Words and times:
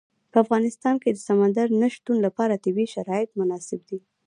په 0.31 0.37
افغانستان 0.43 0.95
کې 1.01 1.09
د 1.13 1.17
سمندر 1.27 1.67
نه 1.81 1.87
شتون 1.95 2.17
لپاره 2.25 2.61
طبیعي 2.65 2.87
شرایط 2.95 3.29
مناسب 3.39 3.79
دي. 3.89 3.99